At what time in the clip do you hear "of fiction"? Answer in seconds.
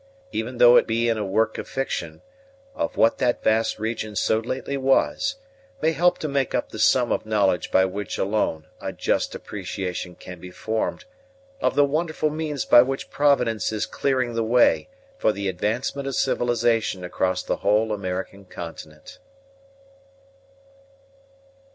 1.59-2.23